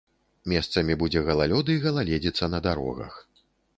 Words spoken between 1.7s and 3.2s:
і галаледзіца на дарогах.